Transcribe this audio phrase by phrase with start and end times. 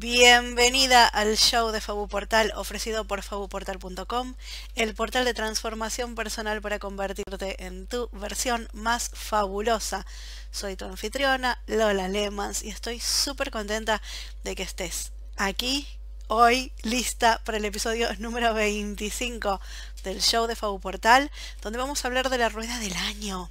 [0.00, 4.34] Bienvenida al show de Fabu Portal ofrecido por fabuportal.com,
[4.76, 10.06] el portal de transformación personal para convertirte en tu versión más fabulosa.
[10.52, 14.00] Soy tu anfitriona, Lola Lemans, y estoy súper contenta
[14.44, 15.88] de que estés aquí
[16.28, 19.60] hoy lista para el episodio número 25
[20.08, 21.30] del show de Fabu Portal,
[21.60, 23.50] donde vamos a hablar de la rueda del año.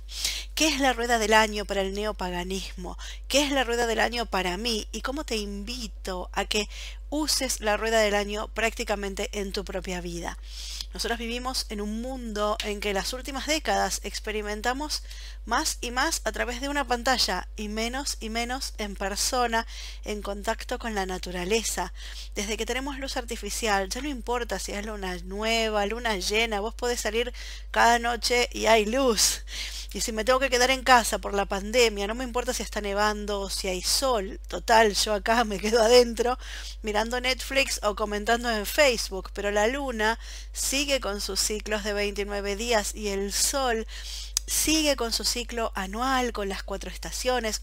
[0.56, 2.98] ¿Qué es la rueda del año para el neopaganismo?
[3.28, 4.88] ¿Qué es la rueda del año para mí?
[4.92, 6.68] Y cómo te invito a que
[7.10, 10.38] uses la rueda del año prácticamente en tu propia vida.
[10.98, 15.04] Nosotros vivimos en un mundo en que las últimas décadas experimentamos
[15.46, 19.68] más y más a través de una pantalla y menos y menos en persona,
[20.06, 21.94] en contacto con la naturaleza.
[22.34, 26.74] Desde que tenemos luz artificial, ya no importa si es luna nueva, luna llena, vos
[26.74, 27.32] podés salir
[27.70, 29.44] cada noche y hay luz.
[29.94, 32.64] Y si me tengo que quedar en casa por la pandemia, no me importa si
[32.64, 34.40] está nevando o si hay sol.
[34.48, 36.38] Total, yo acá me quedo adentro
[36.82, 39.32] mirando Netflix o comentando en Facebook.
[39.34, 40.20] Pero la luna
[40.52, 43.88] sigue con sus ciclos de 29 días y el sol
[44.46, 47.62] sigue con su ciclo anual, con las cuatro estaciones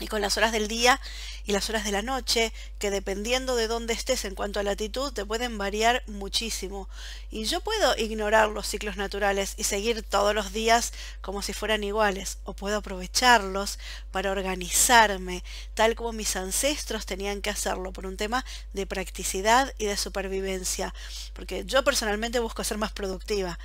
[0.00, 1.00] y con las horas del día
[1.44, 5.12] y las horas de la noche, que dependiendo de dónde estés en cuanto a latitud,
[5.12, 6.88] te pueden variar muchísimo.
[7.30, 11.84] Y yo puedo ignorar los ciclos naturales y seguir todos los días como si fueran
[11.84, 13.78] iguales, o puedo aprovecharlos
[14.10, 15.42] para organizarme,
[15.74, 20.94] tal como mis ancestros tenían que hacerlo, por un tema de practicidad y de supervivencia,
[21.32, 23.58] porque yo personalmente busco ser más productiva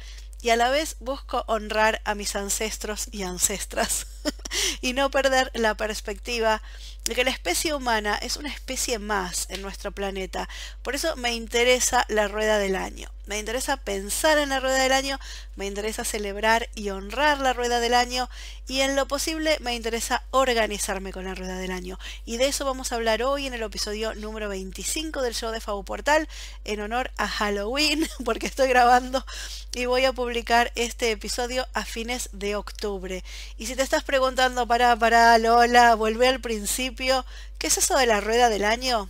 [0.43, 4.07] y a la vez busco honrar a mis ancestros y ancestras
[4.81, 6.61] y no perder la perspectiva
[7.05, 10.49] de que la especie humana es una especie más en nuestro planeta.
[10.83, 13.09] Por eso me interesa la rueda del año.
[13.25, 15.17] Me interesa pensar en la rueda del año,
[15.55, 18.29] me interesa celebrar y honrar la rueda del año
[18.67, 21.97] y en lo posible me interesa organizarme con la rueda del año.
[22.25, 25.61] Y de eso vamos a hablar hoy en el episodio número 25 del show de
[25.61, 26.27] Fabu Portal
[26.65, 29.25] en honor a Halloween, porque estoy grabando
[29.73, 33.23] y voy a publicar este episodio a fines de octubre.
[33.57, 37.25] Y si te estás preguntando, para, para, Lola, vuelve al principio,
[37.57, 39.09] ¿qué es eso de la rueda del año?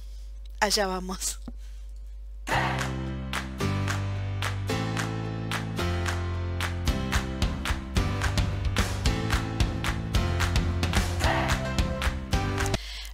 [0.60, 1.40] Allá vamos.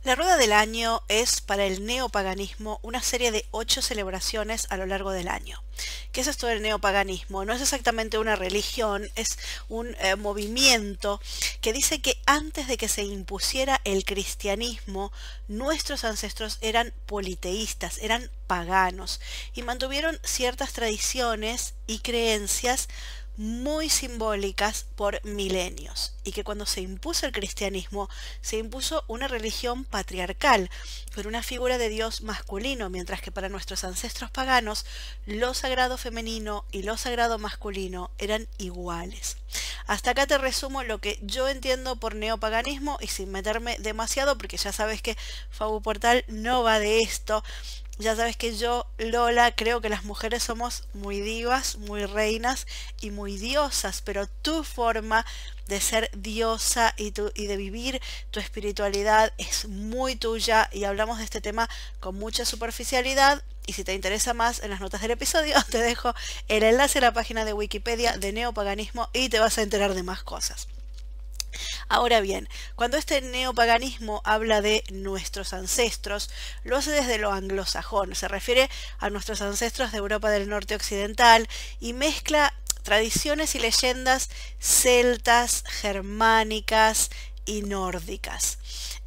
[0.10, 4.88] La rueda del año es para el neopaganismo una serie de ocho celebraciones a lo
[4.88, 5.62] largo del año.
[6.12, 7.46] ¿Qué es esto del neopaganismo?
[7.46, 9.38] No es exactamente una religión, es
[9.68, 11.22] un eh, movimiento
[11.62, 15.12] que dice que antes de que se impusiera el cristianismo,
[15.48, 19.22] nuestros ancestros eran politeístas, eran paganos
[19.54, 22.90] y mantuvieron ciertas tradiciones y creencias
[23.40, 28.10] muy simbólicas por milenios y que cuando se impuso el cristianismo
[28.42, 30.70] se impuso una religión patriarcal
[31.16, 34.86] con una figura de Dios masculino, mientras que para nuestros ancestros paganos
[35.26, 39.38] lo sagrado femenino y lo sagrado masculino eran iguales.
[39.88, 44.58] Hasta acá te resumo lo que yo entiendo por neopaganismo y sin meterme demasiado porque
[44.58, 45.16] ya sabes que
[45.50, 47.42] Fabu Portal no va de esto,
[48.00, 52.66] ya sabes que yo, Lola, creo que las mujeres somos muy divas, muy reinas
[53.02, 55.26] y muy diosas, pero tu forma
[55.68, 58.02] de ser diosa y, tu, y de vivir
[58.32, 63.84] tu espiritualidad es muy tuya y hablamos de este tema con mucha superficialidad y si
[63.84, 66.16] te interesa más en las notas del episodio te dejo
[66.48, 70.04] el enlace a la página de Wikipedia de neopaganismo y te vas a enterar de
[70.04, 70.70] más cosas.
[71.92, 76.30] Ahora bien, cuando este neopaganismo habla de nuestros ancestros,
[76.64, 78.70] lo hace desde lo anglosajón, se refiere
[79.00, 84.30] a nuestros ancestros de Europa del Norte Occidental y mezcla tradiciones y leyendas
[84.60, 87.10] celtas, germánicas
[87.46, 88.59] y nórdicas.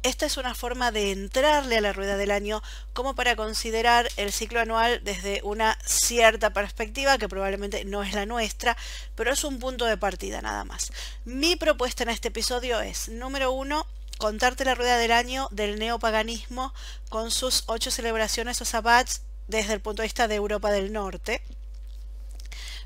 [0.03, 4.33] Esta es una forma de entrarle a la rueda del año como para considerar el
[4.33, 8.75] ciclo anual desde una cierta perspectiva que probablemente no es la nuestra,
[9.15, 10.91] pero es un punto de partida nada más.
[11.23, 13.87] Mi propuesta en este episodio es, número uno,
[14.17, 16.73] contarte la rueda del año del neopaganismo
[17.07, 21.41] con sus ocho celebraciones o sabbats desde el punto de vista de Europa del Norte.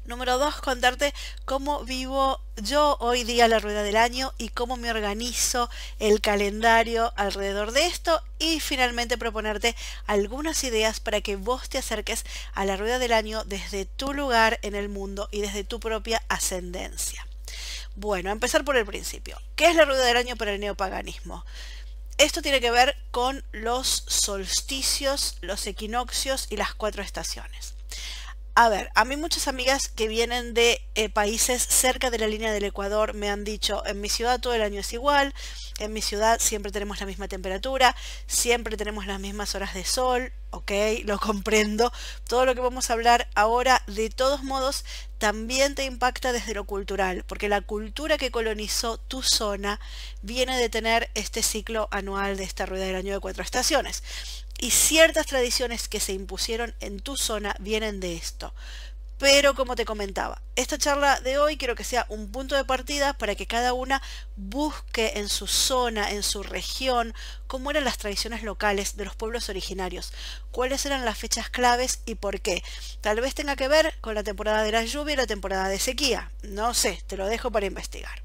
[0.07, 1.13] Número dos, contarte
[1.43, 5.69] cómo vivo yo hoy día la rueda del año y cómo me organizo
[5.99, 8.23] el calendario alrededor de esto.
[8.39, 9.75] Y finalmente proponerte
[10.05, 12.23] algunas ideas para que vos te acerques
[12.53, 16.23] a la rueda del año desde tu lugar en el mundo y desde tu propia
[16.29, 17.27] ascendencia.
[17.97, 19.37] Bueno, a empezar por el principio.
[19.57, 21.43] ¿Qué es la rueda del año para el neopaganismo?
[22.17, 27.76] Esto tiene que ver con los solsticios, los equinoccios y las cuatro estaciones
[28.59, 32.51] A ver, a mí muchas amigas que vienen de eh, países cerca de la línea
[32.51, 35.35] del Ecuador me han dicho, en mi ciudad todo el año es igual,
[35.77, 37.95] en mi ciudad siempre tenemos la misma temperatura,
[38.25, 40.71] siempre tenemos las mismas horas de sol, ok,
[41.03, 41.93] lo comprendo.
[42.27, 44.85] Todo lo que vamos a hablar ahora, de todos modos,
[45.19, 49.79] también te impacta desde lo cultural, porque la cultura que colonizó tu zona
[50.23, 54.01] viene de tener este ciclo anual de esta rueda del año de cuatro estaciones
[54.59, 58.53] y ciertas tradiciones que se impusieron en tu zona vienen de esto.
[59.19, 63.13] Pero como te comentaba, esta charla de hoy quiero que sea un punto de partida
[63.13, 63.99] para que cada una
[64.35, 67.15] busque en su zona, en su región,
[67.47, 70.13] cómo eran las tradiciones locales de los pueblos originarios,
[70.51, 72.63] cuáles eran las fechas claves y por qué.
[73.01, 75.79] Tal vez tenga que ver con la temporada de la lluvia y la temporada de
[75.79, 76.31] sequía.
[76.43, 78.21] No sé, te lo dejo para investigar.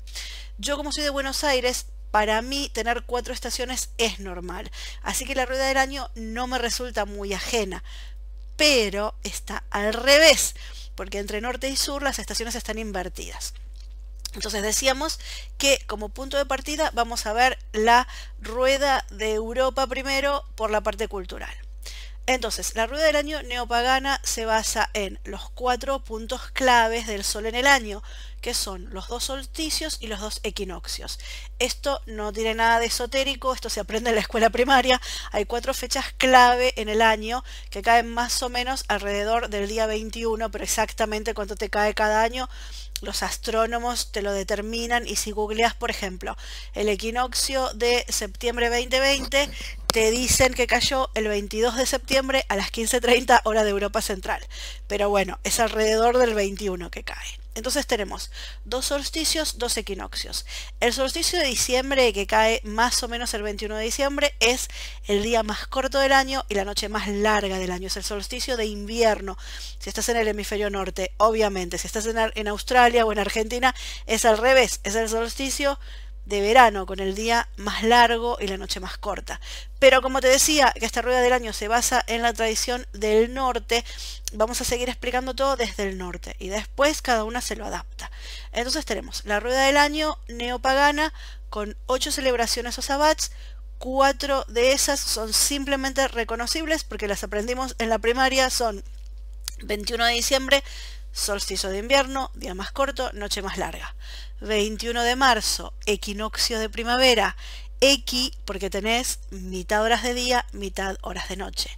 [0.58, 4.70] Yo como soy de Buenos Aires, para mí tener cuatro estaciones es normal.
[5.02, 7.82] Así que la rueda del año no me resulta muy ajena.
[8.56, 10.54] Pero está al revés,
[10.94, 13.54] porque entre norte y sur las estaciones están invertidas.
[14.34, 15.18] Entonces decíamos
[15.58, 18.06] que como punto de partida vamos a ver la
[18.40, 21.54] rueda de Europa primero por la parte cultural.
[22.26, 27.46] Entonces, la rueda del año neopagana se basa en los cuatro puntos claves del Sol
[27.46, 28.00] en el año,
[28.42, 31.18] que son los dos solsticios y los dos equinoccios.
[31.58, 35.00] Esto no tiene nada de esotérico, esto se aprende en la escuela primaria.
[35.30, 39.86] Hay cuatro fechas clave en el año que caen más o menos alrededor del día
[39.86, 42.48] 21, pero exactamente cuánto te cae cada año
[43.02, 46.36] los astrónomos te lo determinan y si googleas, por ejemplo,
[46.72, 49.50] el equinoccio de septiembre 2020,
[49.88, 54.46] te dicen que cayó el 22 de septiembre a las 15.30 hora de Europa Central.
[54.86, 57.41] Pero bueno, es alrededor del 21 que cae.
[57.54, 58.30] Entonces tenemos
[58.64, 60.46] dos solsticios, dos equinoccios.
[60.80, 64.68] El solsticio de diciembre, que cae más o menos el 21 de diciembre, es
[65.06, 67.88] el día más corto del año y la noche más larga del año.
[67.88, 69.36] Es el solsticio de invierno.
[69.78, 71.76] Si estás en el hemisferio norte, obviamente.
[71.76, 73.74] Si estás en, en Australia o en Argentina,
[74.06, 74.80] es al revés.
[74.82, 75.78] Es el solsticio
[76.24, 79.40] de verano con el día más largo y la noche más corta.
[79.78, 83.34] Pero como te decía que esta rueda del año se basa en la tradición del
[83.34, 83.84] norte,
[84.32, 88.10] vamos a seguir explicando todo desde el norte y después cada una se lo adapta.
[88.52, 91.12] Entonces tenemos la rueda del año neopagana
[91.50, 93.32] con ocho celebraciones o sabbats,
[93.78, 98.84] cuatro de esas son simplemente reconocibles porque las aprendimos en la primaria, son
[99.64, 100.62] 21 de diciembre,
[101.12, 103.94] solsticio de invierno, día más corto, noche más larga.
[104.40, 107.36] 21 de marzo, equinoccio de primavera,
[107.84, 111.68] Equi porque tenés mitad horas de día, mitad horas de noche.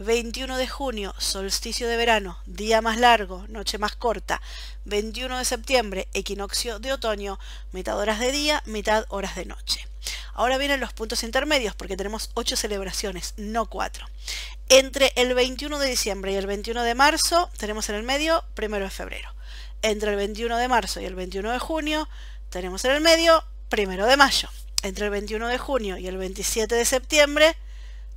[0.00, 4.42] 21 de junio, solsticio de verano, día más largo, noche más corta.
[4.86, 7.38] 21 de septiembre, equinoccio de otoño,
[7.70, 9.91] mitad horas de día, mitad horas de noche.
[10.34, 14.06] Ahora vienen los puntos intermedios porque tenemos 8 celebraciones, no 4.
[14.68, 18.84] Entre el 21 de diciembre y el 21 de marzo tenemos en el medio primero
[18.84, 19.34] de febrero
[19.82, 22.08] entre el 21 de marzo y el 21 de junio
[22.50, 24.48] tenemos en el medio primero de mayo.
[24.82, 27.56] Entre el 21 de junio y el 27 de septiembre,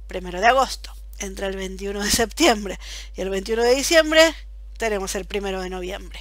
[0.08, 0.94] primero de agosto.
[1.20, 2.80] Entre el 21 de septiembre
[3.16, 4.36] y el 21 de diciembre,
[4.78, 6.20] tenemos el primero de noviembre.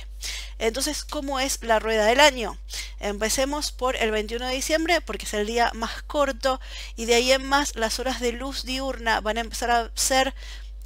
[0.59, 2.59] Entonces, ¿cómo es la rueda del año?
[3.01, 6.61] Empecemos por el 21 de diciembre porque es el día más corto
[6.97, 10.35] y de ahí en más las horas de luz diurna van a empezar a ser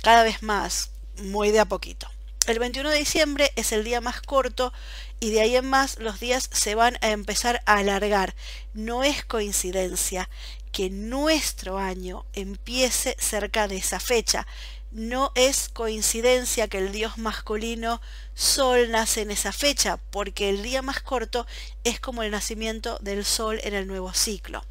[0.03, 2.09] cada vez más, muy de a poquito.
[2.47, 4.73] El 21 de diciembre es el día más corto
[5.21, 8.35] y de ahí en más los días se van a empezar a alargar.
[8.73, 10.31] No es coincidencia
[10.73, 14.47] que nuestro año empiece cerca de esa fecha.
[14.91, 18.01] No es coincidencia que el dios masculino
[18.35, 21.47] Sol nace en esa fecha, porque el día más corto
[21.85, 24.65] es como el nacimiento del Sol en el nuevo ciclo.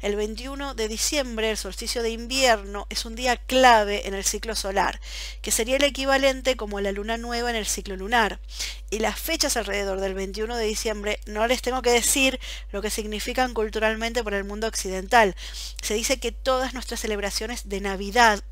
[0.00, 4.54] El 21 de diciembre, el solsticio de invierno, es un día clave en el ciclo
[4.54, 5.00] solar,
[5.42, 8.38] que sería el equivalente como la luna nueva en el ciclo lunar.
[8.90, 12.38] Y las fechas alrededor del 21 de diciembre no les tengo que decir
[12.70, 15.34] lo que significan culturalmente por el mundo occidental.
[15.82, 18.44] Se dice que todas nuestras celebraciones de Navidad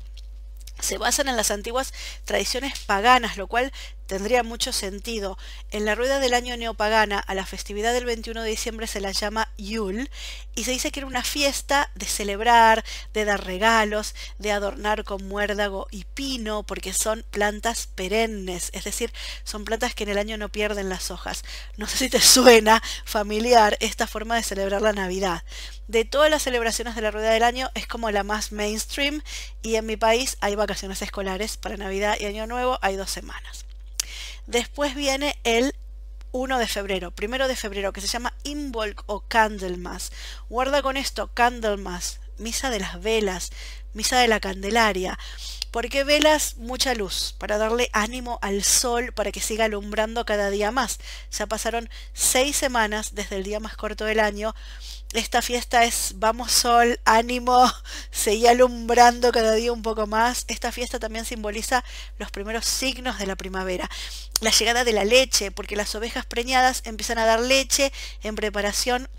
[0.79, 1.93] se basan en las antiguas
[2.25, 3.71] tradiciones paganas, lo cual
[4.07, 5.37] tendría mucho sentido.
[5.71, 9.11] En la rueda del año neopagana, a la festividad del 21 de diciembre se la
[9.11, 10.09] llama Yule
[10.55, 12.83] y se dice que era una fiesta de celebrar,
[13.13, 19.11] de dar regalos, de adornar con muérdago y pino, porque son plantas perennes, es decir,
[19.43, 21.43] son plantas que en el año no pierden las hojas.
[21.77, 25.43] No sé si te suena familiar esta forma de celebrar la Navidad.
[25.87, 29.21] De todas las celebraciones de la rueda del año es como la más mainstream
[29.61, 33.64] y en mi país hay vacaciones escolares para Navidad y Año Nuevo, hay dos semanas.
[34.47, 35.73] Después viene el
[36.31, 40.11] 1 de febrero, primero de febrero, que se llama Involk o Candlemas.
[40.49, 43.51] Guarda con esto, Candlemas, misa de las velas,
[43.93, 45.17] misa de la Candelaria.
[45.71, 50.71] porque velas mucha luz para darle ánimo al sol para que siga alumbrando cada día
[50.71, 50.99] más.
[51.31, 54.55] Ya pasaron seis semanas desde el día más corto del año.
[55.13, 57.69] Esta fiesta es vamos sol, ánimo,
[58.11, 60.45] seguí alumbrando cada día un poco más.
[60.47, 61.83] Esta fiesta también simboliza
[62.19, 63.89] los primeros signos de la primavera.
[64.41, 69.09] La llegada de la leche, porque las ovejas preñadas empiezan a dar leche en preparación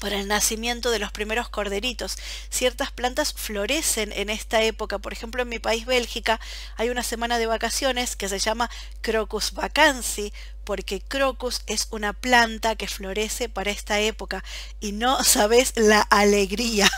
[0.00, 2.16] para el nacimiento de los primeros corderitos.
[2.48, 4.98] Ciertas plantas florecen en esta época.
[4.98, 6.40] Por ejemplo, en mi país, Bélgica,
[6.76, 8.70] hay una semana de vacaciones que se llama
[9.02, 10.32] Crocus Vacancy,
[10.64, 14.42] porque crocus es una planta que florece para esta época
[14.80, 16.90] y no sabes la alegría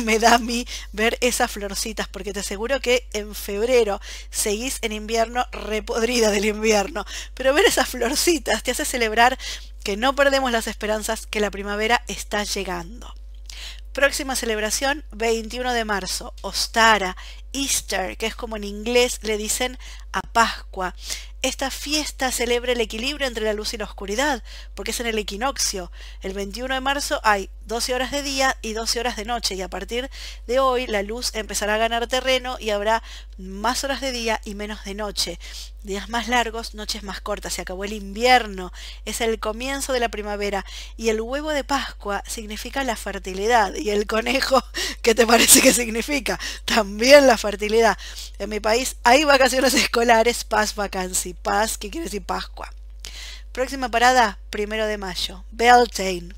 [0.00, 4.92] me da a mí ver esas florcitas, porque te aseguro que en febrero seguís en
[4.92, 9.38] invierno repodrida del invierno, pero ver esas florcitas te hace celebrar
[9.84, 13.12] que no perdemos las esperanzas que la primavera está llegando.
[13.92, 17.14] Próxima celebración, 21 de marzo, Ostara,
[17.52, 19.78] Easter, que es como en inglés le dicen
[20.12, 20.94] a Pascua.
[21.42, 25.18] Esta fiesta celebra el equilibrio entre la luz y la oscuridad, porque es en el
[25.18, 25.90] equinoccio.
[26.20, 29.62] El 21 de marzo hay 12 horas de día y 12 horas de noche, y
[29.62, 30.08] a partir
[30.46, 33.02] de hoy la luz empezará a ganar terreno y habrá
[33.38, 35.40] más horas de día y menos de noche.
[35.82, 37.54] Días más largos, noches más cortas.
[37.54, 38.72] Se acabó el invierno,
[39.04, 40.64] es el comienzo de la primavera,
[40.96, 44.62] y el huevo de Pascua significa la fertilidad, y el conejo,
[45.02, 46.38] ¿qué te parece que significa?
[46.64, 47.98] También la fertilidad.
[48.38, 50.01] En mi país hay vacaciones escolares,
[50.48, 52.68] paz vacancy, paz, que quiere decir Pascua.
[53.52, 56.34] Próxima parada, primero de mayo, Beltane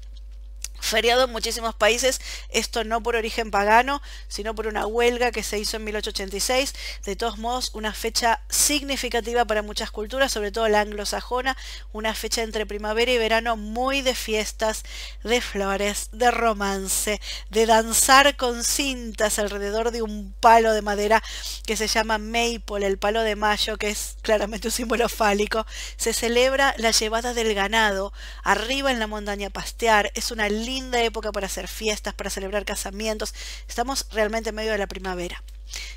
[0.84, 5.58] feriado en muchísimos países, esto no por origen pagano, sino por una huelga que se
[5.58, 6.74] hizo en 1886.
[7.04, 11.56] De todos modos, una fecha significativa para muchas culturas, sobre todo la anglosajona,
[11.92, 14.84] una fecha entre primavera y verano muy de fiestas,
[15.22, 21.22] de flores, de romance, de danzar con cintas alrededor de un palo de madera
[21.66, 25.66] que se llama maple, el palo de mayo, que es claramente un símbolo fálico.
[25.96, 28.12] Se celebra la llevada del ganado
[28.42, 30.10] arriba en la montaña pastear.
[30.14, 33.34] Es una linda época para hacer fiestas, para celebrar casamientos.
[33.68, 35.42] Estamos realmente en medio de la primavera.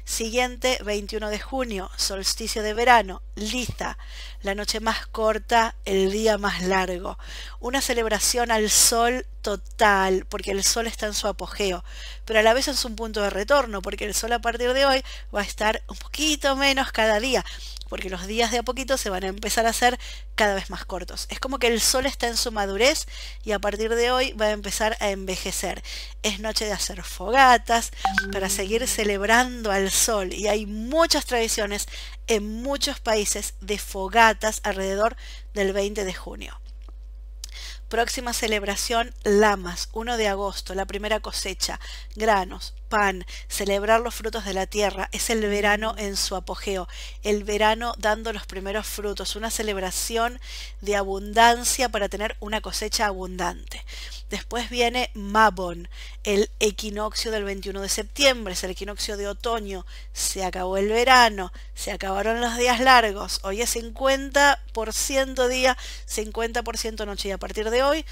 [0.06, 3.98] Siguiente, 21 de junio, solsticio de verano, Liza,
[4.42, 7.18] la noche más corta, el día más largo.
[7.60, 11.84] Una celebración al sol total, porque el sol está en su apogeo,
[12.26, 14.86] pero a la vez es un punto de retorno, porque el sol a partir de
[14.86, 15.04] hoy
[15.34, 17.44] va a estar un poquito menos cada día
[17.88, 19.98] porque los días de a poquito se van a empezar a hacer
[20.36, 21.26] cada vez más cortos.
[21.30, 23.06] Es como que el sol está en su madurez
[23.44, 25.82] y a partir de hoy va a empezar a envejecer.
[26.22, 27.92] Es noche de hacer fogatas
[28.32, 31.88] para seguir celebrando al sol y hay muchas tradiciones
[32.28, 34.27] en muchos países de fogatas
[34.64, 35.16] alrededor
[35.54, 36.60] del 20 de junio.
[37.90, 41.80] Próxima celebración, Lamas, 1 de agosto, la primera cosecha,
[42.16, 46.88] granos, pan, celebrar los frutos de la tierra, es el verano en su apogeo,
[47.24, 50.40] el verano dando los primeros frutos, una celebración
[50.82, 53.84] de abundancia para tener una cosecha abundante.
[54.30, 55.88] Después viene Mabon,
[56.24, 61.54] el equinoccio del 21 de septiembre, es el equinoccio de otoño, se acabó el verano,
[61.76, 65.78] se acabaron los días largos, hoy es 50% día,
[66.08, 67.30] 50% noche.
[67.30, 68.06] Y a partir de hoy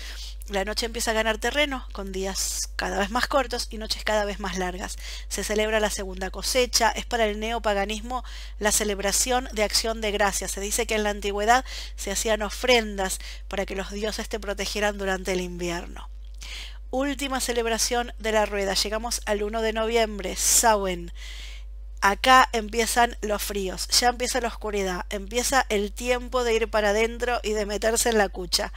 [0.49, 4.25] la noche empieza a ganar terreno con días cada vez más cortos y noches cada
[4.25, 4.97] vez más largas.
[5.27, 8.23] Se celebra la segunda cosecha, es para el neopaganismo
[8.59, 10.51] la celebración de acción de gracias.
[10.51, 14.97] Se dice que en la antigüedad se hacían ofrendas para que los dioses te protegieran
[14.97, 16.09] durante el invierno.
[16.91, 18.75] Última celebración de la rueda.
[18.75, 21.11] Llegamos al 1 de noviembre, Samhain
[22.11, 27.39] acá empiezan los fríos, ya empieza la oscuridad, empieza el tiempo de ir para adentro
[27.41, 28.71] y de meterse en la cucha.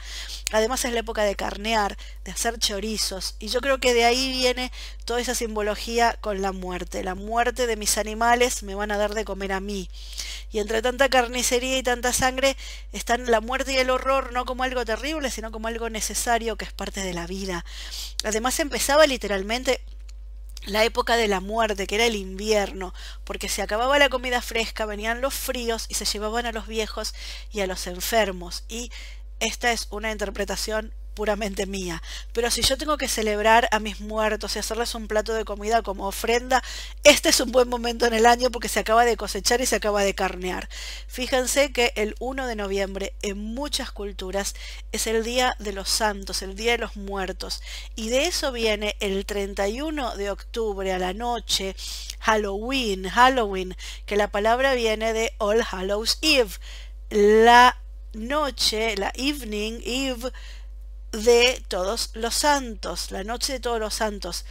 [0.51, 1.95] Además es la época de carnear,
[2.25, 4.71] de hacer chorizos, y yo creo que de ahí viene
[5.05, 7.03] toda esa simbología con la muerte.
[7.03, 9.91] La muerte de mis animales me van a dar de comer a mí.
[10.51, 12.57] Y entre tanta carnicería y tanta sangre
[12.93, 16.65] están la muerte y el horror no como algo terrible, sino como algo necesario que
[16.65, 17.63] es parte de la vida.
[18.23, 19.81] Además empezaba literalmente
[20.65, 24.85] la época de la muerte, que era el invierno, porque se acababa la comida fresca,
[24.85, 27.13] venían los fríos y se llevaban a los viejos
[27.51, 28.63] y a los enfermos.
[28.67, 28.91] Y
[29.39, 32.01] esta es una interpretación puramente mía.
[32.31, 35.81] Pero si yo tengo que celebrar a mis muertos y hacerles un plato de comida
[35.81, 36.63] como ofrenda,
[37.03, 39.75] este es un buen momento en el año porque se acaba de cosechar y se
[39.75, 40.69] acaba de carnear.
[41.07, 44.55] Fíjense que el 1 de noviembre en muchas culturas
[44.93, 47.61] es el día de los santos, el día de los muertos.
[47.97, 51.75] Y de eso viene el 31 de octubre a la noche,
[52.21, 56.51] Halloween, Halloween, que la palabra viene de All Hallows Eve.
[57.09, 57.75] La
[58.13, 60.31] noche, la evening, Eve,
[61.11, 64.45] de todos los santos, la noche de todos los santos.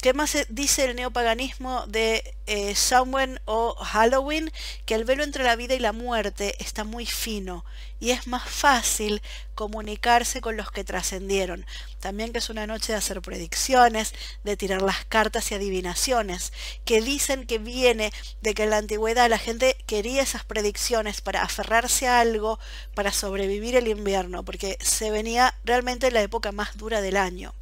[0.00, 4.52] ¿Qué más dice el neopaganismo de eh, Samhain o Halloween?
[4.84, 7.64] Que el velo entre la vida y la muerte está muy fino
[7.98, 9.22] y es más fácil
[9.54, 11.64] comunicarse con los que trascendieron.
[11.98, 14.12] También que es una noche de hacer predicciones,
[14.44, 16.52] de tirar las cartas y adivinaciones,
[16.84, 18.12] que dicen que viene
[18.42, 22.60] de que en la antigüedad la gente quería esas predicciones para aferrarse a algo,
[22.94, 27.54] para sobrevivir el invierno, porque se venía realmente la época más dura del año.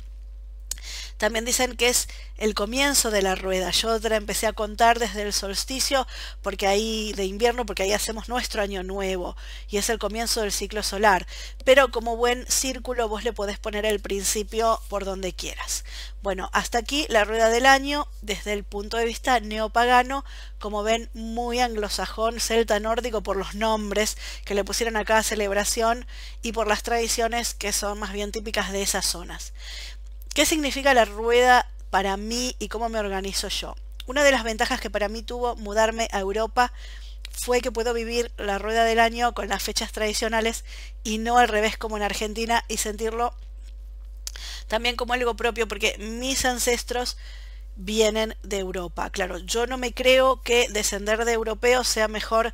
[1.16, 3.70] También dicen que es el comienzo de la rueda.
[3.70, 6.06] Yo otra empecé a contar desde el solsticio
[6.42, 9.36] porque ahí de invierno porque ahí hacemos nuestro año nuevo
[9.68, 11.26] y es el comienzo del ciclo solar.
[11.64, 15.84] Pero como buen círculo vos le podés poner el principio por donde quieras.
[16.22, 20.24] Bueno, hasta aquí la rueda del año desde el punto de vista neopagano,
[20.58, 26.06] como ven muy anglosajón, celta nórdico por los nombres que le pusieron a cada celebración
[26.42, 29.52] y por las tradiciones que son más bien típicas de esas zonas.
[30.34, 33.76] ¿Qué significa la rueda para mí y cómo me organizo yo?
[34.06, 36.72] Una de las ventajas que para mí tuvo mudarme a Europa
[37.30, 40.64] fue que puedo vivir la rueda del año con las fechas tradicionales
[41.04, 43.32] y no al revés como en Argentina y sentirlo
[44.66, 47.16] también como algo propio porque mis ancestros
[47.76, 49.10] vienen de Europa.
[49.10, 52.52] Claro, yo no me creo que descender de europeos sea mejor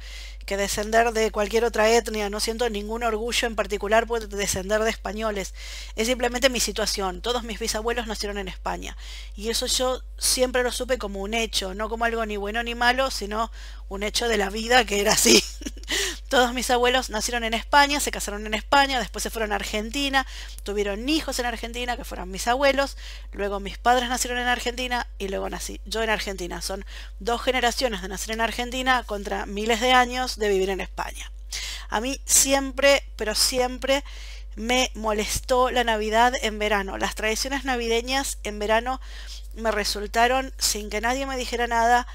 [0.50, 4.90] que descender de cualquier otra etnia, no siento ningún orgullo en particular por descender de
[4.90, 5.54] españoles,
[5.94, 8.96] es simplemente mi situación, todos mis bisabuelos nacieron en España.
[9.36, 12.74] Y eso yo siempre lo supe como un hecho, no como algo ni bueno ni
[12.74, 13.52] malo, sino
[13.88, 15.40] un hecho de la vida que era así.
[16.30, 20.24] Todos mis abuelos nacieron en España, se casaron en España, después se fueron a Argentina,
[20.62, 22.96] tuvieron hijos en Argentina, que fueron mis abuelos,
[23.32, 26.62] luego mis padres nacieron en Argentina y luego nací yo en Argentina.
[26.62, 26.84] Son
[27.18, 31.32] dos generaciones de nacer en Argentina contra miles de años de vivir en España.
[31.88, 34.04] A mí siempre, pero siempre
[34.54, 36.96] me molestó la Navidad en verano.
[36.96, 39.00] Las tradiciones navideñas en verano
[39.54, 42.06] me resultaron, sin que nadie me dijera nada,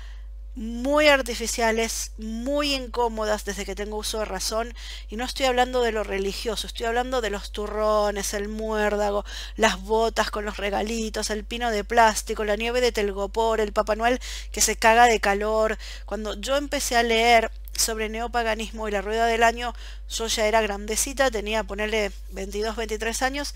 [0.55, 4.73] muy artificiales, muy incómodas desde que tengo uso de razón,
[5.09, 9.25] y no estoy hablando de lo religioso, estoy hablando de los turrones, el muérdago,
[9.57, 13.95] las botas con los regalitos, el pino de plástico, la nieve de telgopor, el Papá
[13.95, 14.19] Noel
[14.51, 15.77] que se caga de calor.
[16.05, 19.73] Cuando yo empecé a leer sobre neopaganismo y la rueda del año,
[20.09, 23.55] yo ya era grandecita, tenía ponerle 22, 23 años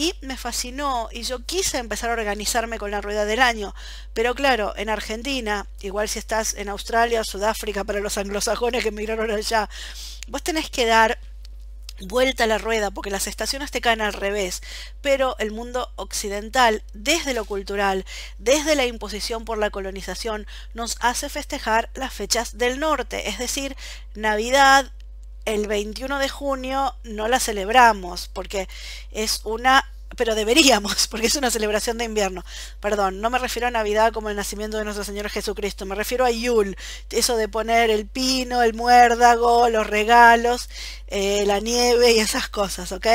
[0.00, 3.74] y me fascinó y yo quise empezar a organizarme con la rueda del año.
[4.14, 8.88] Pero claro, en Argentina, igual si estás en Australia o Sudáfrica para los anglosajones que
[8.88, 9.68] emigraron allá,
[10.26, 11.18] vos tenés que dar
[12.00, 14.62] vuelta a la rueda porque las estaciones te caen al revés,
[15.02, 18.06] pero el mundo occidental, desde lo cultural,
[18.38, 23.76] desde la imposición por la colonización, nos hace festejar las fechas del norte, es decir,
[24.14, 24.90] Navidad,
[25.54, 28.68] el 21 de junio no la celebramos porque
[29.10, 29.84] es una
[30.16, 32.44] pero deberíamos, porque es una celebración de invierno.
[32.80, 36.24] Perdón, no me refiero a Navidad como el nacimiento de nuestro Señor Jesucristo, me refiero
[36.24, 36.76] a Yul,
[37.10, 40.68] eso de poner el pino, el muérdago, los regalos,
[41.06, 43.06] eh, la nieve y esas cosas, ¿ok?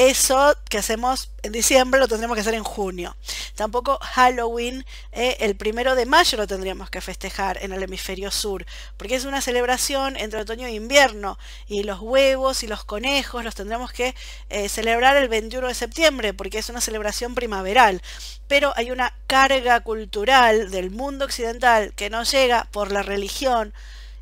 [0.00, 3.18] Eso que hacemos en diciembre lo tendremos que hacer en junio.
[3.54, 8.64] Tampoco Halloween, eh, el primero de mayo lo tendríamos que festejar en el hemisferio sur,
[8.96, 13.54] porque es una celebración entre otoño e invierno, y los huevos y los conejos los
[13.54, 14.14] tendremos que
[14.48, 18.00] eh, celebrar el 21 de septiembre, porque es una celebración primaveral.
[18.48, 23.74] Pero hay una carga cultural del mundo occidental que nos llega por la religión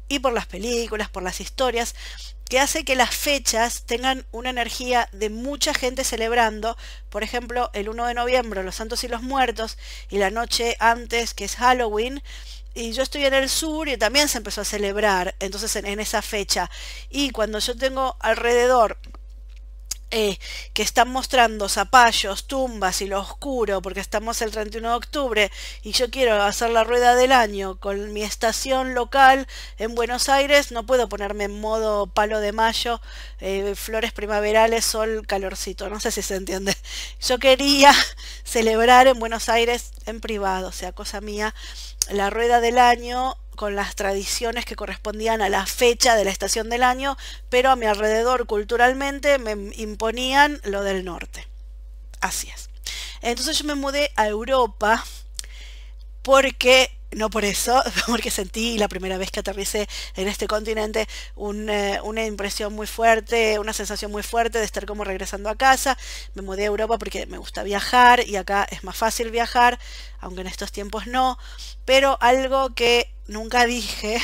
[0.09, 1.95] y por las películas, por las historias,
[2.49, 6.77] que hace que las fechas tengan una energía de mucha gente celebrando,
[7.11, 11.35] por ejemplo, el 1 de noviembre, los Santos y los Muertos, y la noche antes,
[11.35, 12.23] que es Halloween,
[12.75, 16.01] y yo estoy en el sur y también se empezó a celebrar, entonces en, en
[16.01, 16.71] esa fecha.
[17.11, 18.99] Y cuando yo tengo alrededor
[20.11, 20.39] eh,
[20.73, 25.51] que están mostrando zapallos, tumbas y lo oscuro, porque estamos el 31 de octubre
[25.83, 30.73] y yo quiero hacer la rueda del año con mi estación local en Buenos Aires,
[30.73, 33.01] no puedo ponerme en modo palo de mayo,
[33.41, 36.75] eh, flores primaverales, sol, calorcito, no sé si se entiende.
[37.21, 37.93] Yo quería
[38.45, 41.55] celebrar en Buenos Aires en privado, o sea, cosa mía,
[42.11, 46.71] la rueda del año con las tradiciones que correspondían a la fecha de la estación
[46.71, 47.17] del año,
[47.51, 51.49] pero a mi alrededor culturalmente me imponían lo del norte.
[52.21, 52.71] Así es.
[53.21, 55.05] Entonces yo me mudé a Europa
[56.23, 61.99] porque no por eso, porque sentí la primera vez que aterricé en este continente eh,
[62.05, 65.99] una impresión muy fuerte, una sensación muy fuerte de estar como regresando a casa.
[66.35, 69.81] Me mudé a Europa porque me gusta viajar y acá es más fácil viajar,
[70.21, 71.39] aunque en estos tiempos no.
[71.85, 74.21] Pero algo que nunca dije,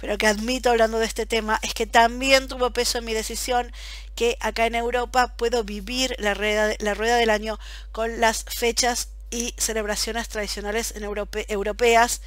[0.00, 3.72] pero que admito hablando de este tema, es que también tuvo peso en mi decisión
[4.14, 7.58] que acá en Europa puedo vivir la rueda, la rueda del año
[7.92, 12.22] con las fechas y celebraciones tradicionales en europeas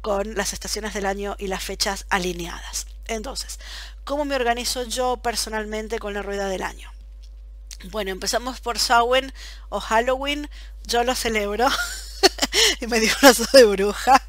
[0.00, 2.86] con las estaciones del año y las fechas alineadas.
[3.06, 3.58] Entonces,
[4.04, 6.90] ¿cómo me organizo yo personalmente con la rueda del año?
[7.90, 9.32] Bueno, empezamos por Samhain
[9.68, 10.48] o Halloween.
[10.86, 11.68] Yo lo celebro.
[12.80, 14.22] y me disfrazo de bruja.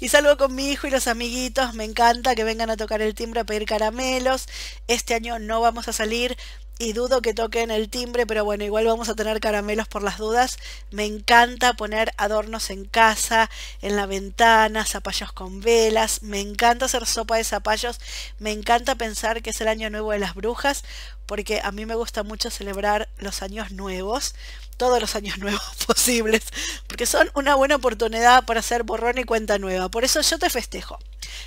[0.00, 1.74] Y salgo con mi hijo y los amiguitos.
[1.74, 4.46] Me encanta que vengan a tocar el timbre a pedir caramelos.
[4.88, 6.36] Este año no vamos a salir
[6.78, 10.18] y dudo que toquen el timbre, pero bueno, igual vamos a tener caramelos por las
[10.18, 10.58] dudas.
[10.90, 13.48] Me encanta poner adornos en casa,
[13.80, 16.22] en la ventana, zapallos con velas.
[16.22, 18.00] Me encanta hacer sopa de zapallos.
[18.38, 20.84] Me encanta pensar que es el año nuevo de las brujas,
[21.26, 24.34] porque a mí me gusta mucho celebrar los años nuevos,
[24.76, 26.42] todos los años nuevos posibles,
[26.86, 29.88] porque son una buena oportunidad para hacer borrón y cuenta nueva.
[29.88, 30.98] Por eso yo te festejo.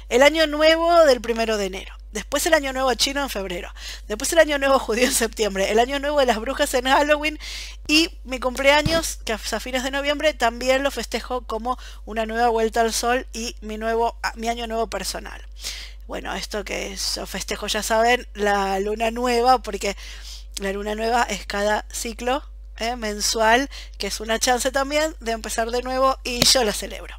[0.09, 1.93] El año nuevo del primero de enero.
[2.11, 3.71] Después el año nuevo chino en febrero.
[4.07, 5.69] Después el año nuevo judío en septiembre.
[5.69, 7.37] El año nuevo de las brujas en Halloween.
[7.87, 12.81] Y mi cumpleaños, que a fines de noviembre, también lo festejo como una nueva vuelta
[12.81, 15.45] al sol y mi, nuevo, mi año nuevo personal
[16.07, 19.95] bueno, esto que yo festejo ya saben, la luna nueva, porque
[20.59, 22.41] la luna nueva es cada ciclo
[22.77, 22.95] ¿eh?
[22.95, 27.15] mensual, que es una chance también de empezar de nuevo y yo la celebro.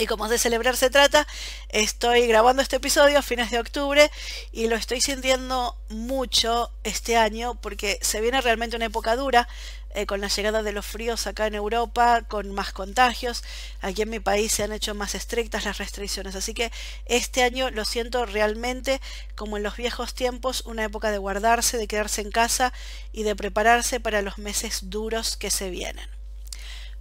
[0.00, 1.26] Y como de celebrar se trata,
[1.70, 4.08] estoy grabando este episodio a fines de octubre
[4.52, 9.48] y lo estoy sintiendo mucho este año porque se viene realmente una época dura
[9.98, 13.42] eh, con la llegada de los fríos acá en Europa, con más contagios.
[13.80, 16.70] Aquí en mi país se han hecho más estrictas las restricciones, así que
[17.06, 19.00] este año lo siento realmente
[19.34, 22.72] como en los viejos tiempos, una época de guardarse, de quedarse en casa
[23.12, 26.08] y de prepararse para los meses duros que se vienen.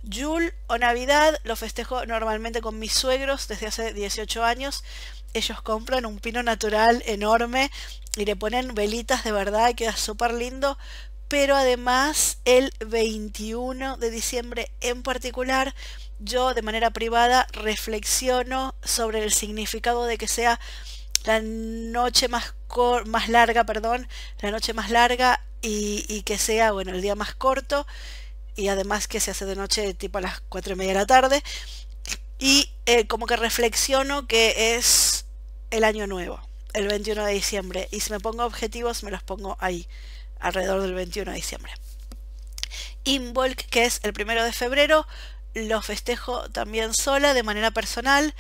[0.02, 4.84] Yule o Navidad lo festejo normalmente con mis suegros desde hace 18 años.
[5.34, 7.70] Ellos compran un pino natural enorme
[8.16, 10.78] y le ponen velitas de verdad, queda súper lindo.
[11.28, 15.76] Pero además el 21 de diciembre en particular,
[16.20, 20.60] yo de manera privada reflexiono sobre el significado de que sea
[21.26, 22.56] la noche más,
[23.06, 24.08] más larga, perdón,
[24.42, 27.86] la noche más larga y, y que sea, bueno, el día más corto
[28.58, 31.06] y además que se hace de noche tipo a las 4 y media de la
[31.06, 31.44] tarde.
[32.40, 35.26] Y eh, como que reflexiono que es
[35.72, 36.40] el año nuevo,
[36.74, 37.88] el 21 de diciembre.
[37.92, 39.88] Y si me pongo objetivos, me los pongo ahí,
[40.40, 41.72] alrededor del 21 de diciembre.
[43.04, 45.08] Involk, que es el primero de febrero,
[45.54, 48.34] lo festejo también sola, de manera personal,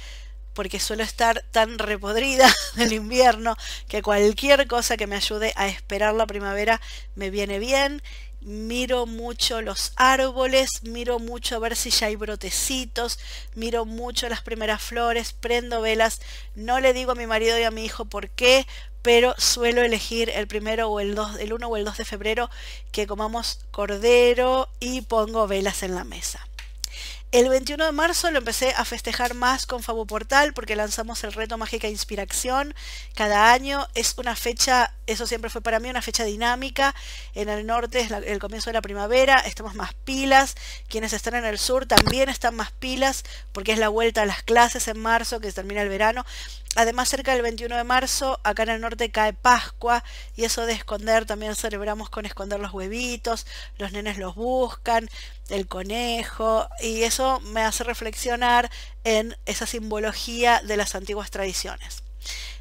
[0.54, 3.56] porque suelo estar tan repodrida del invierno
[3.88, 6.82] que cualquier cosa que me ayude a esperar la primavera
[7.16, 8.02] me viene bien
[8.42, 13.20] miro mucho los árboles, miro mucho a ver si ya hay brotecitos,
[13.56, 16.22] miro mucho las primeras flores, prendo velas,
[16.56, 18.66] no le digo a mi marido y a mi hijo por qué,
[19.08, 22.50] pero suelo elegir el primero o el 2, el 1 o el 2 de febrero
[22.92, 26.46] que comamos cordero y pongo velas en la mesa.
[27.34, 31.34] El 21 de marzo lo empecé a festejar más con Fabo Portal porque lanzamos el
[31.34, 32.74] reto Mágica Inspiración
[33.16, 33.86] cada año.
[33.96, 36.96] Es una fecha, eso siempre fue para mí una fecha dinámica.
[37.34, 40.56] En el norte es el comienzo de la primavera, estamos más pilas.
[40.88, 44.44] Quienes están en el sur también están más pilas porque es la vuelta a las
[44.44, 46.26] clases en marzo que termina el verano.
[46.80, 50.04] Además, cerca del 21 de marzo, acá en el norte cae Pascua
[50.36, 53.48] y eso de esconder también celebramos con esconder los huevitos,
[53.80, 55.10] los nenes los buscan,
[55.50, 58.70] el conejo y eso me hace reflexionar
[59.04, 62.04] en esa simbología de las antiguas tradiciones.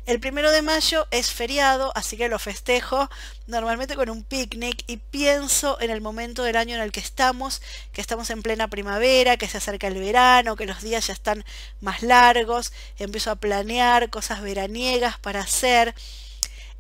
[0.07, 3.11] El primero de mayo es feriado, así que lo festejo
[3.49, 7.61] normalmente con un picnic y pienso en el momento del año en el que estamos,
[7.93, 11.45] que estamos en plena primavera, que se acerca el verano, que los días ya están
[11.81, 15.93] más largos, empiezo a planear cosas veraniegas para hacer.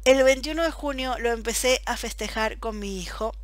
[0.04, 3.34] El 21 de junio lo empecé a festejar con mi hijo,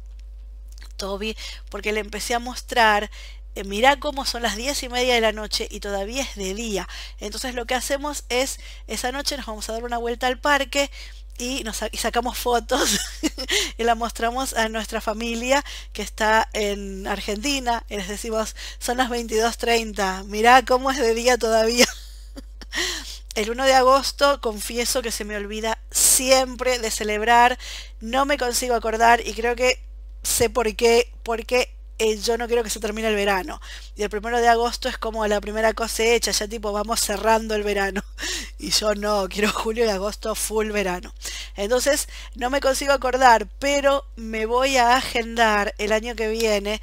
[0.97, 1.37] Toby,
[1.71, 3.11] porque le empecé a mostrar
[3.55, 6.55] eh, mira cómo son las diez y media de la noche y todavía es de
[6.55, 6.89] día.
[7.19, 10.91] Entonces lo que hacemos es, esa noche nos vamos a dar una vuelta al parque
[11.39, 12.99] y, nos, sacamos fotos
[13.79, 19.11] y la mostramos a nuestra familia que está en Argentina y les decimos, son las
[19.11, 21.87] 22.30, mirá cómo es de día todavía.
[23.35, 27.59] El 1 de agosto confieso que se me olvida siempre de celebrar,
[28.01, 29.83] no me consigo acordar y creo que
[30.23, 31.75] sé por qué, porque
[32.21, 33.61] yo no quiero que se termine el verano.
[33.95, 37.63] Y el primero de agosto es como la primera cosecha, ya tipo vamos cerrando el
[37.63, 38.03] verano.
[38.59, 41.13] Y yo no, quiero julio y agosto full verano.
[41.57, 46.81] Entonces no me consigo acordar, pero me voy a agendar el año que viene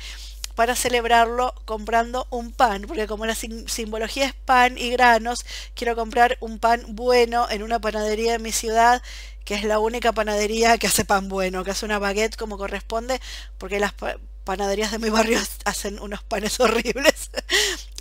[0.56, 6.38] para celebrarlo comprando un pan, porque como la simbología es pan y granos, quiero comprar
[6.42, 9.02] un pan bueno en una panadería de mi ciudad
[9.50, 13.20] que es la única panadería que hace pan bueno, que hace una baguette como corresponde,
[13.58, 13.94] porque las
[14.44, 17.30] panaderías de mi barrio hacen unos panes horribles.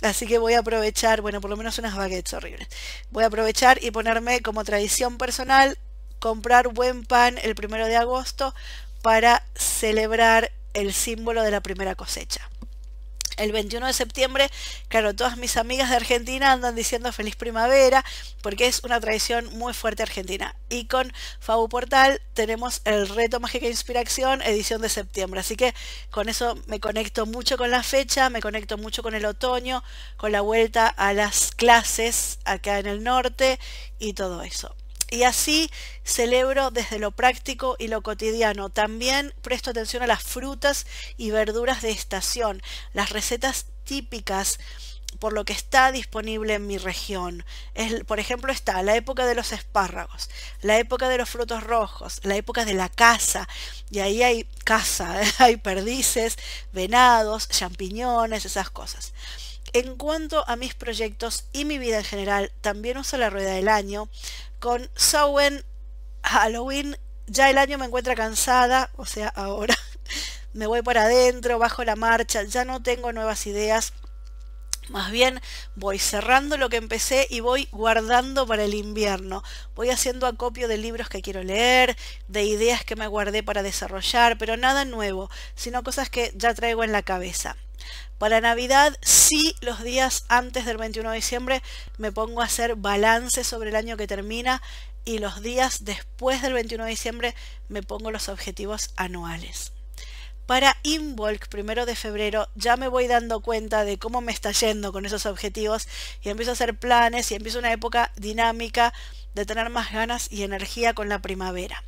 [0.01, 2.67] Así que voy a aprovechar, bueno, por lo menos unas baguettes horribles.
[3.11, 5.77] Voy a aprovechar y ponerme como tradición personal
[6.19, 8.53] comprar buen pan el primero de agosto
[9.01, 12.49] para celebrar el símbolo de la primera cosecha
[13.39, 14.49] el 21 de septiembre,
[14.87, 18.05] claro, todas mis amigas de Argentina andan diciendo feliz primavera,
[18.41, 20.55] porque es una tradición muy fuerte argentina.
[20.69, 25.39] Y con Fabu Portal tenemos el reto Mágica Inspiración, edición de septiembre.
[25.39, 25.73] Así que
[26.11, 29.83] con eso me conecto mucho con la fecha, me conecto mucho con el otoño,
[30.17, 33.59] con la vuelta a las clases acá en el norte
[33.99, 34.75] y todo eso.
[35.11, 35.71] Y así
[36.03, 38.69] celebro desde lo práctico y lo cotidiano.
[38.69, 40.85] También presto atención a las frutas
[41.17, 42.61] y verduras de estación,
[42.93, 44.59] las recetas típicas
[45.17, 47.43] por lo que está disponible en mi región.
[48.05, 50.29] Por ejemplo, está la época de los espárragos,
[50.61, 53.47] la época de los frutos rojos, la época de la caza,
[53.89, 56.37] y ahí hay caza, hay perdices,
[56.71, 59.13] venados, champiñones, esas cosas.
[59.71, 63.67] En cuanto a mis proyectos y mi vida en general, también uso la rueda del
[63.67, 64.09] año
[64.59, 65.63] con Samhain,
[66.23, 69.75] Halloween, ya el año me encuentra cansada, o sea, ahora
[70.53, 73.93] me voy para adentro, bajo la marcha, ya no tengo nuevas ideas.
[74.89, 75.39] Más bien
[75.75, 79.43] voy cerrando lo que empecé y voy guardando para el invierno.
[79.75, 81.95] Voy haciendo acopio de libros que quiero leer,
[82.27, 86.83] de ideas que me guardé para desarrollar, pero nada nuevo, sino cosas que ya traigo
[86.83, 87.55] en la cabeza.
[88.17, 91.63] Para Navidad, sí, los días antes del 21 de diciembre
[91.97, 94.61] me pongo a hacer balance sobre el año que termina
[95.05, 97.35] y los días después del 21 de diciembre
[97.67, 99.71] me pongo los objetivos anuales.
[100.49, 104.91] Para Involk, primero de febrero, ya me voy dando cuenta de cómo me está yendo
[104.91, 105.87] con esos objetivos
[106.23, 108.91] y empiezo a hacer planes y empiezo una época dinámica
[109.35, 111.83] de tener más ganas y energía con la primavera.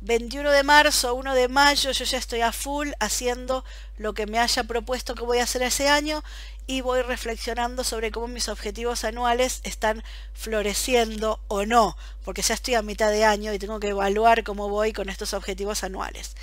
[0.00, 3.64] 21 de marzo, 1 de mayo, yo ya estoy a full haciendo
[3.98, 6.24] lo que me haya propuesto que voy a hacer ese año
[6.66, 12.74] y voy reflexionando sobre cómo mis objetivos anuales están floreciendo o no, porque ya estoy
[12.74, 16.34] a mitad de año y tengo que evaluar cómo voy con estos objetivos anuales.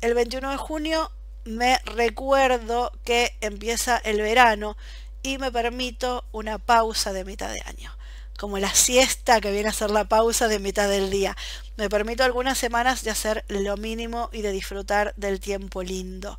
[0.00, 1.10] El 21 de junio
[1.44, 4.76] me recuerdo que empieza el verano
[5.22, 7.98] y me permito una pausa de mitad de año
[8.38, 11.36] como la siesta que viene a ser la pausa de mitad del día.
[11.76, 16.38] Me permito algunas semanas de hacer lo mínimo y de disfrutar del tiempo lindo.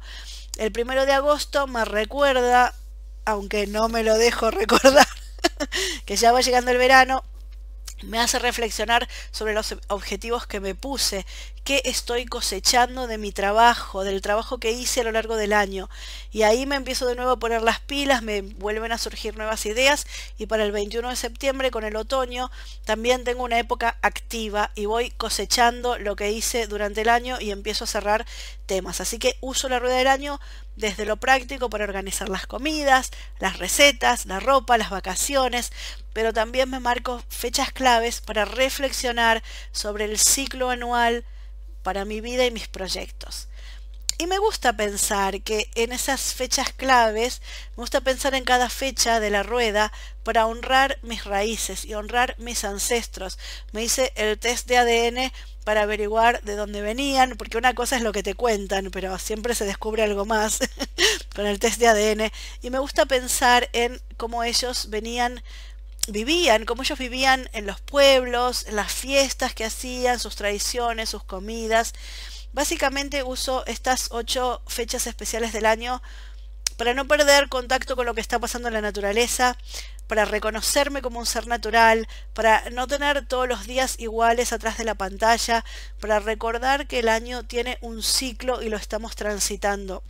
[0.58, 2.74] El primero de agosto me recuerda,
[3.26, 5.08] aunque no me lo dejo recordar,
[6.06, 7.26] que ya va llegando el verano
[8.04, 11.26] me hace reflexionar sobre los objetivos que me puse,
[11.64, 15.90] qué estoy cosechando de mi trabajo, del trabajo que hice a lo largo del año.
[16.32, 19.66] Y ahí me empiezo de nuevo a poner las pilas, me vuelven a surgir nuevas
[19.66, 20.08] ideas
[20.38, 22.50] y para el 21 de septiembre con el otoño
[22.86, 27.52] también tengo una época activa y voy cosechando lo que hice durante el año y
[27.52, 28.26] empiezo a cerrar
[28.66, 29.02] temas.
[29.02, 30.40] Así que uso la rueda del año
[30.80, 35.72] desde lo práctico para organizar las comidas, las recetas, la ropa, las vacaciones,
[36.14, 41.26] pero también me marco fechas claves para reflexionar sobre el ciclo anual
[41.84, 43.50] para mi vida y mis proyectos.
[44.18, 49.20] Y me gusta pensar que en esas fechas claves, me gusta pensar en cada fecha
[49.20, 53.38] de la rueda para honrar mis raíces y honrar mis ancestros.
[53.72, 55.32] Me hice el test de ADN
[55.70, 59.54] para averiguar de dónde venían, porque una cosa es lo que te cuentan, pero siempre
[59.54, 60.58] se descubre algo más
[61.36, 62.32] con el test de ADN.
[62.64, 65.44] Y me gusta pensar en cómo ellos venían
[66.08, 71.94] vivían, cómo ellos vivían en los pueblos, las fiestas que hacían, sus tradiciones, sus comidas.
[72.52, 76.02] Básicamente uso estas ocho fechas especiales del año
[76.78, 79.56] para no perder contacto con lo que está pasando en la naturaleza,
[80.10, 84.84] para reconocerme como un ser natural, para no tener todos los días iguales atrás de
[84.84, 85.64] la pantalla,
[86.02, 90.02] para recordar que el año tiene un ciclo y lo estamos transitando.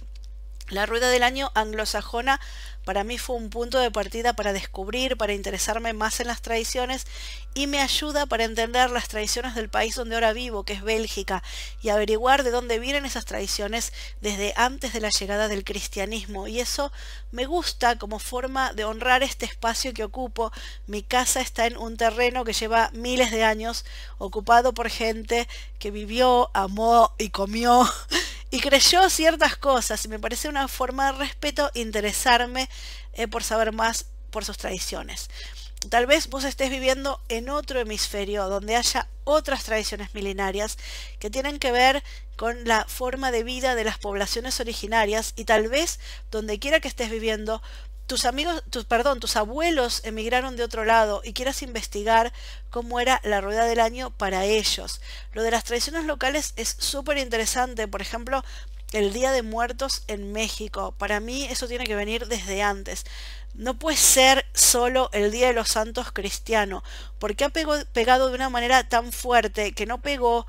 [0.70, 2.40] La rueda del año anglosajona
[2.86, 7.06] para mí fue un punto de partida para descubrir, para interesarme más en las tradiciones
[7.54, 11.44] y me ayuda para entender las tradiciones del país donde ahora vivo, que es Bélgica,
[11.82, 16.48] y averiguar de dónde vienen esas tradiciones desde antes de la llegada del cristianismo.
[16.48, 16.92] Y eso
[17.32, 20.52] me gusta como forma de honrar este espacio que ocupo.
[20.88, 23.86] Mi casa está en un terreno que lleva miles de años,
[24.18, 25.48] ocupado por gente
[25.80, 27.88] que vivió, amó y comió
[28.52, 32.70] y creyó ciertas cosas y me parece una forma de respeto interesarme
[33.14, 35.30] eh, por saber más por sus tradiciones.
[35.88, 40.78] Tal vez vos estés viviendo en otro hemisferio donde haya otras tradiciones milenarias
[41.20, 42.04] que tienen que ver
[42.36, 46.00] con la forma de vida de las poblaciones originarias y tal vez
[46.32, 47.62] donde quiera que estés viviendo
[48.10, 52.34] tus amigos, tus, perdón, tus abuelos emigraron de otro lado y quieras investigar
[52.72, 55.00] cómo era la rueda del año para ellos.
[55.34, 57.88] Lo de las tradiciones locales es súper interesante.
[57.88, 58.44] Por ejemplo,
[58.94, 60.96] el Día de Muertos en México.
[60.98, 63.06] Para mí eso tiene que venir desde antes.
[63.54, 66.84] No puede ser solo el Día de los Santos cristiano,
[67.20, 70.48] porque ha pegado de una manera tan fuerte que no pegó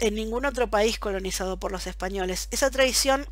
[0.00, 2.48] en ningún otro país colonizado por los españoles.
[2.50, 3.28] Esa tradición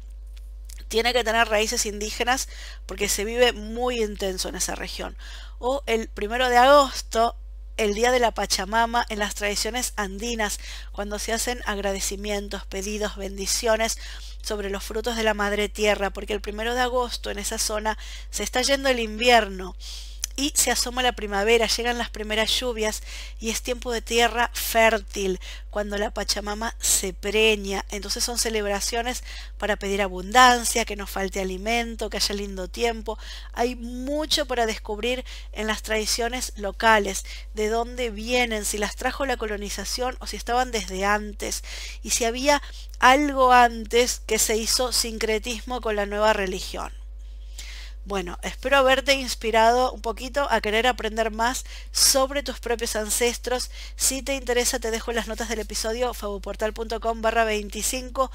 [0.89, 2.49] tiene que tener raíces indígenas
[2.87, 5.17] porque se vive muy intenso en esa región.
[5.59, 7.37] O el primero de agosto
[7.77, 10.61] el día de la Pachamama en las tradiciones andinas,
[10.93, 13.99] cuando se hacen agradecimientos, pedidos, bendiciones
[14.43, 17.99] sobre los frutos de la madre tierra, porque el primero de agosto en esa zona
[18.31, 19.75] se está yendo el invierno
[20.37, 23.03] y se asoma la primavera, llegan las primeras lluvias
[23.39, 25.39] y es tiempo de tierra fértil,
[25.71, 27.85] cuando la Pachamama se preña.
[27.91, 29.23] Entonces son celebraciones
[29.59, 33.19] para pedir abundancia, que nos falte alimento, que haya lindo tiempo.
[33.53, 39.37] Hay mucho para descubrir en las tradiciones locales, de dónde vienen, si las trajo la
[39.37, 41.63] colonización o si estaban desde antes,
[42.03, 42.63] y si había
[42.99, 47.04] algo antes que se hizo sincretismo con la nueva religión.
[48.07, 53.71] Bueno, espero haberte inspirado un poquito a querer aprender más sobre tus propios ancestros.
[53.97, 58.31] Si te interesa, te dejo en las notas del episodio fabuportal.com barra 25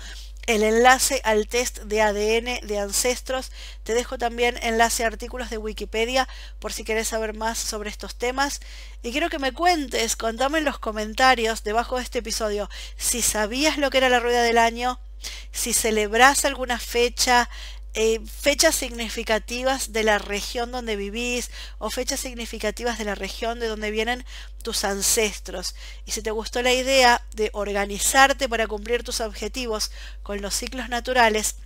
[0.47, 3.51] el enlace al test de ADN de ancestros.
[3.84, 6.27] Te dejo también enlace a artículos de Wikipedia
[6.58, 8.62] por si quieres saber más sobre estos temas.
[9.03, 13.77] Y quiero que me cuentes, contame en los comentarios debajo de este episodio si sabías
[13.77, 14.99] lo que era la rueda del año,
[15.51, 17.47] si celebras alguna fecha,
[18.02, 23.68] eh, fechas significativas de la región donde vivís o fechas significativas de la región de
[23.68, 24.24] donde vienen
[24.64, 25.76] tus ancestros.
[26.06, 29.92] Y si te gustó la idea de organizarte para cumplir tus objetivos
[30.24, 31.58] con los ciclos naturales,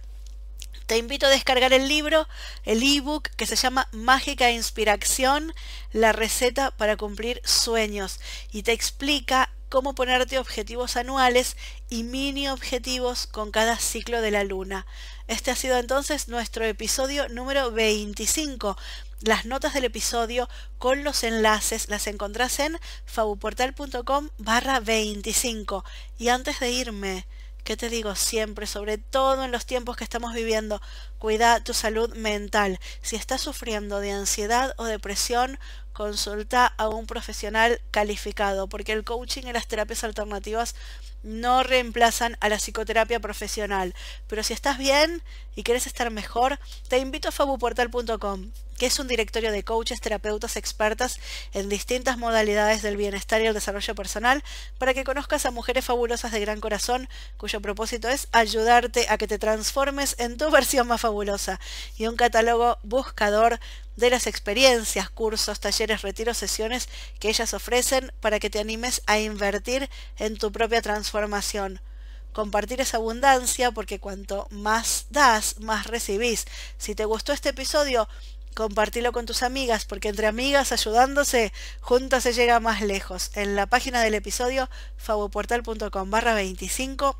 [0.88, 2.28] te invito a descargar el libro,
[2.64, 5.54] el ebook que se llama Mágica Inspiración,
[5.92, 8.20] la receta para cumplir sueños
[8.52, 11.58] y te explica cómo ponerte objetivos anuales
[11.90, 14.86] y mini objetivos con cada ciclo de la luna.
[15.28, 18.78] Este ha sido entonces nuestro episodio número 25.
[19.22, 25.84] Las notas del episodio con los enlaces las encontrás en fabuportal.com barra 25.
[26.20, 27.26] Y antes de irme,
[27.64, 28.68] ¿qué te digo siempre?
[28.68, 30.82] Sobre todo en los tiempos que estamos viviendo,
[31.20, 32.80] cuida tu salud mental.
[33.02, 35.60] Si estás sufriendo de ansiedad o depresión,
[35.94, 40.76] consulta a un profesional calificado, porque el coaching y las terapias alternativas
[41.24, 43.96] no reemplazan a la psicoterapia profesional.
[44.28, 45.24] Pero si estás bien
[45.56, 46.60] y quieres estar mejor,
[46.90, 51.20] te invito a fabuportal.com, que es un directorio de coaches, terapeutas, expertas
[51.54, 54.44] en distintas modalidades del bienestar y el desarrollo personal,
[54.78, 57.08] para que conozcas a mujeres fabulosas de gran corazón,
[57.38, 61.60] cuyo propósito es ayudarte a que te transformes en tu versión más fabulosa,
[61.98, 63.60] y un catálogo buscador
[63.96, 69.20] de las experiencias, cursos, talleres, retiros, sesiones que ellas ofrecen para que te animes a
[69.20, 71.82] invertir en tu propia transformación.
[72.32, 76.46] Compartir esa abundancia porque cuanto más das, más recibís.
[76.78, 78.08] Si te gustó este episodio,
[78.56, 83.30] compartilo con tus amigas porque entre amigas ayudándose, juntas se llega más lejos.
[83.36, 87.16] En la página del episodio fabuportal.com barra 25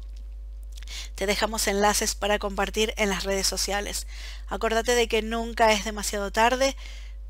[1.16, 4.08] te dejamos enlaces para compartir en las redes sociales.
[4.48, 6.76] Acordate de que nunca es demasiado tarde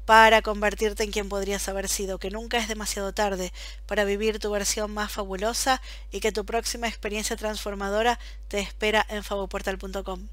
[0.05, 3.53] para convertirte en quien podrías haber sido, que nunca es demasiado tarde
[3.85, 9.23] para vivir tu versión más fabulosa y que tu próxima experiencia transformadora te espera en
[9.23, 10.27] faboportal.com.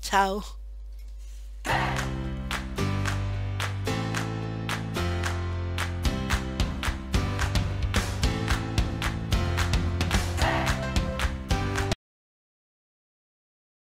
[0.00, 0.44] Chao.